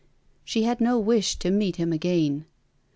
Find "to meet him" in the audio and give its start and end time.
1.35-1.93